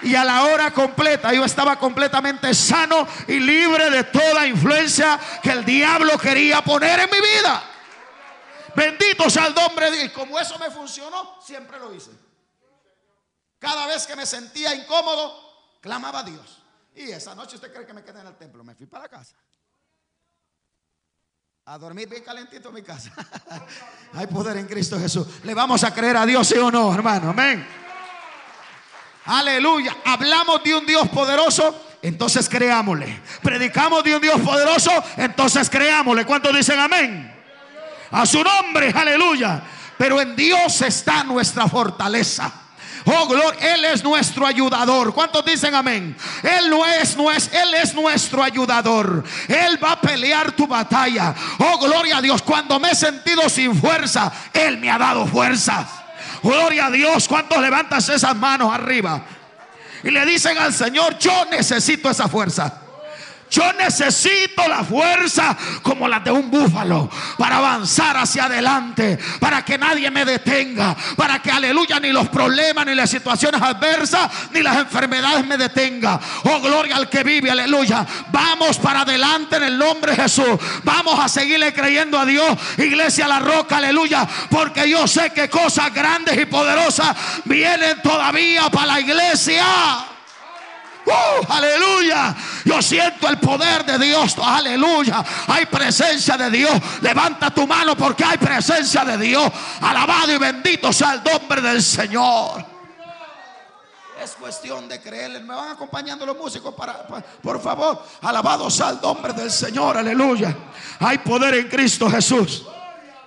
[0.02, 5.52] Y a la hora completa yo estaba completamente sano y libre de toda influencia que
[5.52, 7.64] el diablo quería poner en mi vida.
[8.76, 10.06] Bendito sea el nombre de Dios.
[10.06, 12.29] Y como eso me funcionó, siempre lo hice.
[13.60, 16.64] Cada vez que me sentía incómodo, clamaba a Dios.
[16.96, 18.64] Y esa noche usted cree que me quedé en el templo.
[18.64, 19.36] Me fui para la casa
[21.72, 23.12] a dormir bien calentito en mi casa.
[24.14, 25.28] Hay poder en Cristo Jesús.
[25.44, 27.30] Le vamos a creer a Dios, sí o no, hermano.
[27.30, 27.64] Amén.
[29.26, 29.98] Aleluya.
[30.04, 33.22] Hablamos de un Dios poderoso, entonces creámosle.
[33.44, 36.26] Predicamos de un Dios poderoso, entonces creámosle.
[36.26, 37.32] ¿Cuántos dicen amén?
[38.10, 39.62] A su nombre, aleluya.
[39.96, 42.52] Pero en Dios está nuestra fortaleza.
[43.06, 45.14] Oh, gloria, Él es nuestro ayudador.
[45.14, 46.16] ¿Cuántos dicen amén?
[46.44, 49.24] Él no es, no es, Él es nuestro ayudador.
[49.48, 51.34] Él va a pelear tu batalla.
[51.60, 52.42] Oh, gloria a Dios.
[52.42, 55.88] Cuando me he sentido sin fuerza, Él me ha dado fuerzas.
[56.44, 57.28] Gloria a Dios.
[57.28, 59.22] ¿Cuántos levantas esas manos arriba?
[60.04, 62.89] Y le dicen al Señor, yo necesito esa fuerza.
[63.50, 69.78] Yo necesito la fuerza como la de un búfalo para avanzar hacia adelante, para que
[69.78, 74.78] nadie me detenga, para que aleluya ni los problemas, ni las situaciones adversas, ni las
[74.78, 76.20] enfermedades me detenga.
[76.44, 78.06] Oh, gloria al que vive, aleluya.
[78.32, 80.60] Vamos para adelante en el nombre de Jesús.
[80.84, 85.94] Vamos a seguirle creyendo a Dios, iglesia la roca, aleluya, porque yo sé que cosas
[85.94, 90.09] grandes y poderosas vienen todavía para la iglesia.
[91.06, 92.36] Uh, aleluya.
[92.66, 94.36] Yo siento el poder de Dios.
[94.38, 95.24] Aleluya.
[95.48, 96.72] Hay presencia de Dios.
[97.02, 99.52] Levanta tu mano porque hay presencia de Dios.
[99.82, 102.66] Alabado y bendito sea el nombre del Señor.
[104.24, 105.40] Es cuestión de creerle.
[105.40, 107.08] Me van acompañando los músicos para,
[107.42, 108.04] por favor.
[108.22, 109.98] Alabado sea el nombre del Señor.
[109.98, 110.56] Aleluya.
[111.00, 112.66] Hay poder en Cristo Jesús.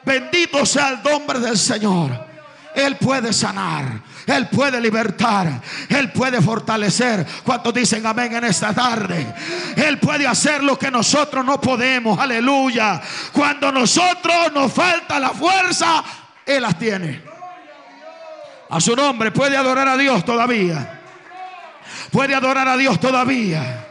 [0.04, 2.10] Bendito sea el nombre del Señor.
[2.74, 4.11] Él puede sanar.
[4.26, 5.60] Él puede libertar.
[5.88, 7.26] Él puede fortalecer.
[7.44, 9.34] ¿Cuántos dicen amén en esta tarde?
[9.76, 12.18] Él puede hacer lo que nosotros no podemos.
[12.18, 13.00] Aleluya.
[13.32, 16.04] Cuando nosotros nos falta la fuerza,
[16.46, 17.22] Él las tiene.
[18.70, 21.00] A su nombre puede adorar a Dios todavía.
[22.10, 23.86] Puede adorar a Dios todavía.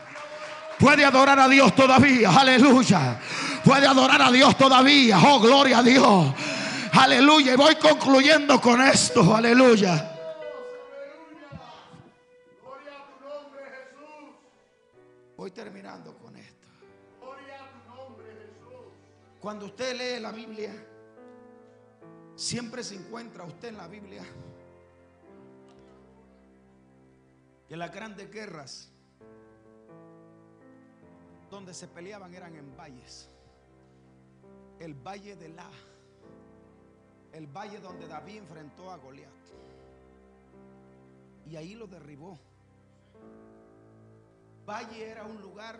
[0.80, 2.32] Puede adorar a Dios todavía.
[2.32, 3.20] Aleluya.
[3.64, 5.20] Puede adorar a Dios todavía.
[5.20, 6.34] Oh, gloria a Dios.
[6.94, 7.54] Aleluya.
[7.54, 9.36] Y voy concluyendo con esto.
[9.36, 10.11] Aleluya.
[19.42, 20.72] Cuando usted lee la Biblia,
[22.36, 24.24] siempre se encuentra usted en la Biblia
[27.68, 28.92] que las grandes guerras
[31.50, 33.30] donde se peleaban eran en valles.
[34.80, 35.70] El valle de La
[37.34, 39.30] el valle donde David enfrentó a Goliat.
[41.50, 42.38] Y ahí lo derribó.
[44.66, 45.80] Valle era un lugar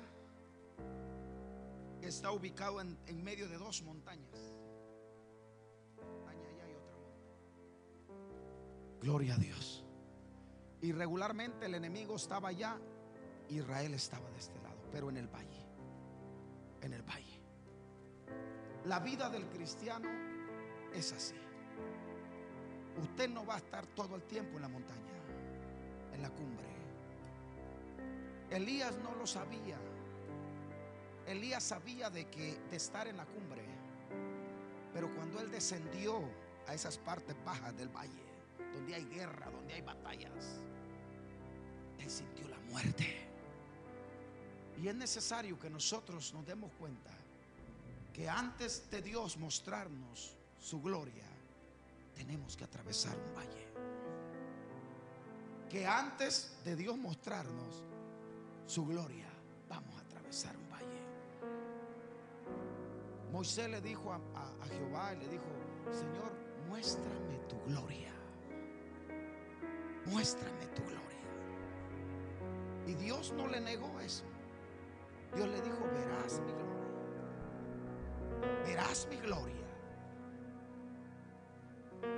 [2.08, 4.54] está ubicado en, medio de dos montañas.
[5.96, 6.98] Montaña allá otra
[9.02, 9.86] Gloria a Dios.
[10.82, 12.80] Y regularmente el enemigo estaba allá,
[13.50, 14.80] Israel estaba de este lado.
[14.92, 15.66] pero en el valle.
[16.82, 17.42] En el valle.
[18.86, 20.10] La vida del cristiano
[20.94, 21.36] es así.
[23.00, 25.14] Usted no va a estar todo el tiempo en la montaña,
[26.14, 26.68] en la cumbre.
[28.50, 29.78] Elías no lo sabía.
[31.28, 33.64] Elías sabía de que de estar en la cumbre,
[34.94, 36.22] pero cuando él descendió
[36.68, 38.24] a esas partes bajas del valle,
[38.74, 40.62] donde hay guerra, donde hay batallas,
[42.00, 43.28] él sintió la muerte.
[44.82, 47.12] Y es necesario que nosotros nos demos cuenta
[48.14, 51.26] que antes de Dios mostrarnos su gloria,
[52.16, 53.68] tenemos que atravesar un valle.
[55.70, 57.84] Que antes de Dios mostrarnos
[58.66, 59.28] su gloria,
[59.70, 60.61] vamos a atravesar.
[63.32, 65.46] Moisés le dijo a, a, Jehová, le dijo,
[65.90, 66.34] Señor,
[66.68, 68.12] muéstrame tu gloria.
[70.06, 71.02] Muéstrame tu gloria.
[72.88, 74.26] Y Dios no le negó eso.
[75.34, 76.72] Dios le dijo, verás mi gloria.
[78.66, 79.56] Verás mi gloria.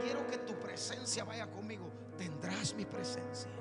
[0.02, 1.92] Quiero que tu presencia vaya conmigo.
[2.18, 3.52] Tendrás mi presencia.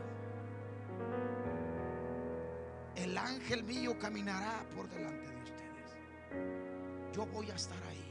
[2.95, 6.72] El ángel mío caminará por delante de ustedes.
[7.13, 8.03] Yo voy a estar ahí.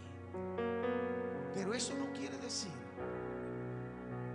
[1.54, 2.72] Pero eso no quiere decir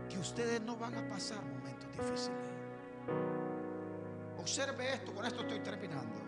[0.09, 2.37] que ustedes no van a pasar momentos difíciles.
[4.39, 6.21] Observe esto, con esto estoy terminando.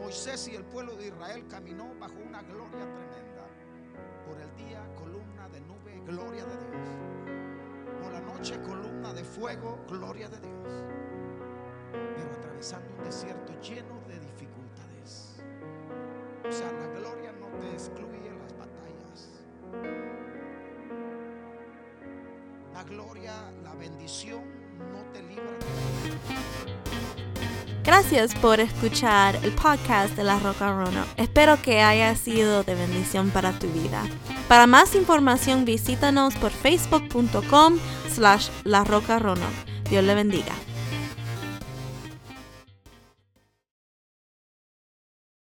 [0.00, 3.46] Moisés y el pueblo de Israel caminó bajo una gloria tremenda.
[4.26, 8.02] Por el día columna de nube, gloria de Dios.
[8.02, 10.84] Por la noche columna de fuego, gloria de Dios.
[11.92, 14.27] Pero atravesando un desierto lleno de.
[16.48, 19.28] O sea, la gloria no te excluye las batallas.
[22.72, 24.42] La gloria, la bendición
[24.92, 25.58] no te libra
[27.84, 31.08] Gracias por escuchar el podcast de La Roca Roanoke.
[31.16, 34.02] Espero que haya sido de bendición para tu vida.
[34.46, 37.78] Para más información visítanos por facebook.com
[38.10, 39.18] slash La Roca.
[39.88, 40.67] Dios le bendiga.